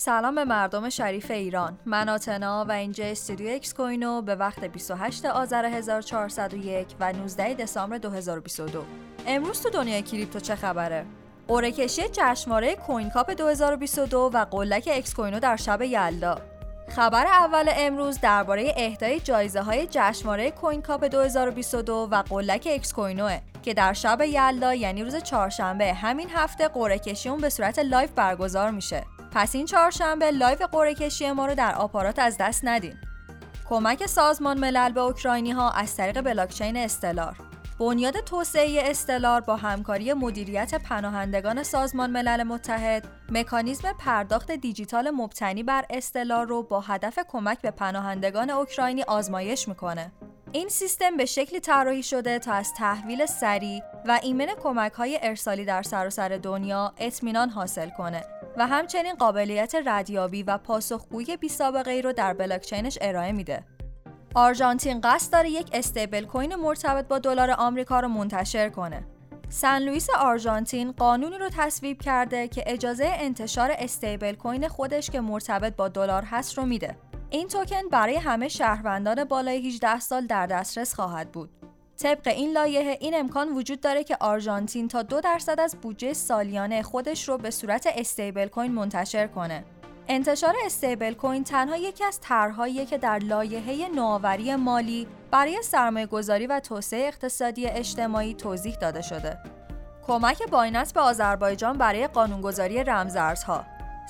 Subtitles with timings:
[0.00, 1.78] سلام به مردم شریف ایران.
[1.86, 7.98] من آتنا و اینجا استودیو اکس کوینو به وقت 28 آذر 1401 و 19 دسامبر
[7.98, 8.84] 2022
[9.26, 11.06] امروز تو دنیای کریپتو چه خبره؟
[11.48, 16.40] قرعه کشی جشنواره کوین کاپ 2022 و قلک اکس کوینو در شب یلدا.
[16.88, 23.40] خبر اول امروز درباره اهدای جایزه های جشنواره کوین کاپ 2022 و قلک اکس کوینوه
[23.62, 28.10] که در شب یلدا یعنی روز چهارشنبه همین هفته قرعه کشی اون به صورت live
[28.10, 29.04] برگزار میشه.
[29.32, 32.94] پس این چهارشنبه live قرعه کشی ما رو در آپارات از دست ندین.
[33.68, 37.36] کمک سازمان ملل به اوکراینی ها از طریق بلاکچین استلار
[37.80, 45.84] بنیاد توسعه استلار با همکاری مدیریت پناهندگان سازمان ملل متحد مکانیزم پرداخت دیجیتال مبتنی بر
[45.90, 50.12] استلار رو با هدف کمک به پناهندگان اوکراینی آزمایش می‌کنه.
[50.52, 55.64] این سیستم به شکلی طراحی شده تا از تحویل سریع و ایمن کمک های ارسالی
[55.64, 58.24] در سراسر دنیا اطمینان حاصل کنه
[58.56, 63.64] و همچنین قابلیت ردیابی و پاسخگویی بی سابقه ای رو در بلاکچینش ارائه میده.
[64.34, 69.04] آرژانتین قصد داره یک استیبل کوین مرتبط با دلار آمریکا رو منتشر کنه.
[69.48, 75.76] سن لوئیس آرژانتین قانونی رو تصویب کرده که اجازه انتشار استیبل کوین خودش که مرتبط
[75.76, 76.96] با دلار هست رو میده.
[77.30, 81.59] این توکن برای همه شهروندان بالای 18 سال در دسترس خواهد بود.
[82.02, 86.82] طبق این لایحه این امکان وجود داره که آرژانتین تا دو درصد از بودجه سالیانه
[86.82, 89.64] خودش رو به صورت استیبل کوین منتشر کنه.
[90.08, 96.46] انتشار استیبل کوین تنها یکی از طرحهاییه که در لایحه نوآوری مالی برای سرمایه گذاری
[96.46, 99.38] و توسعه اقتصادی اجتماعی توضیح داده شده.
[100.06, 103.64] کمک بایننس به آذربایجان برای قانونگذاری رمزارزها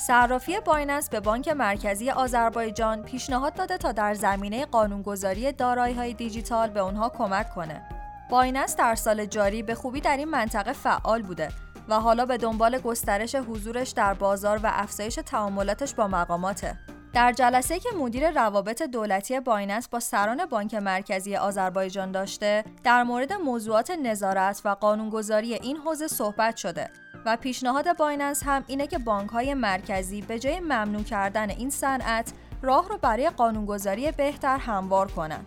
[0.07, 5.55] صرافی بایننس به بانک مرکزی آذربایجان پیشنهاد داده تا در زمینه قانونگذاری
[5.97, 7.83] های دیجیتال به اونها کمک کنه.
[8.31, 11.49] بایننس در سال جاری به خوبی در این منطقه فعال بوده
[11.89, 16.79] و حالا به دنبال گسترش حضورش در بازار و افزایش تعاملاتش با مقاماته.
[17.13, 23.33] در جلسه که مدیر روابط دولتی بایننس با سران بانک مرکزی آذربایجان داشته، در مورد
[23.33, 26.91] موضوعات نظارت و قانونگذاری این حوزه صحبت شده
[27.27, 32.33] و پیشنهاد بایننس هم اینه که بانک های مرکزی به جای ممنوع کردن این صنعت
[32.63, 35.47] راه رو برای قانونگذاری بهتر هموار کنند.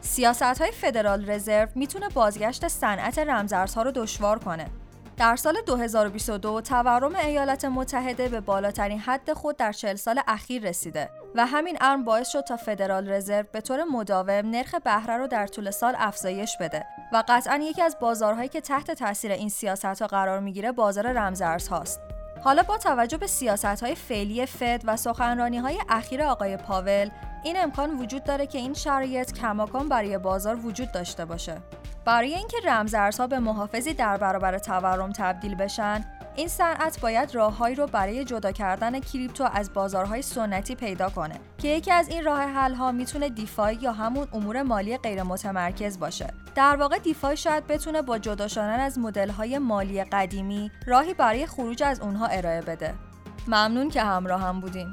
[0.00, 4.66] سیاست های فدرال رزرو می‌تونه بازگشت صنعت رمزارزها رو دشوار کنه.
[5.16, 11.10] در سال 2022 تورم ایالات متحده به بالاترین حد خود در 40 سال اخیر رسیده
[11.34, 15.46] و همین امر باعث شد تا فدرال رزرو به طور مداوم نرخ بهره رو در
[15.46, 20.06] طول سال افزایش بده و قطعا یکی از بازارهایی که تحت تاثیر این سیاست ها
[20.06, 22.00] قرار می‌گیره بازار رمزارز هاست.
[22.42, 27.10] حالا با توجه به سیاست های فعلی فد و سخنرانی های اخیر آقای پاول
[27.44, 31.60] این امکان وجود داره که این شرایط کماکان برای بازار وجود داشته باشه.
[32.04, 36.04] برای اینکه رمزارزها به محافظی در برابر تورم تبدیل بشن،
[36.36, 41.68] این صنعت باید راههایی رو برای جدا کردن کریپتو از بازارهای سنتی پیدا کنه که
[41.68, 46.26] یکی از این راه حل ها می‌تونه دیفای یا همون امور مالی غیر متمرکز باشه.
[46.54, 51.46] در واقع دیفای شاید بتونه با جدا شدن از مدل های مالی قدیمی راهی برای
[51.46, 52.94] خروج از اونها ارائه بده.
[53.46, 54.90] ممنون که همراه هم بودین.